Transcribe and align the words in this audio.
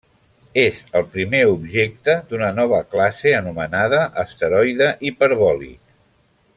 És 0.61 0.77
el 0.99 1.03
primer 1.15 1.41
objecte 1.49 2.15
d'una 2.31 2.49
nova 2.61 2.79
classe 2.95 3.35
anomenada 3.43 4.01
asteroide 4.27 4.89
hiperbòlic. 5.11 5.81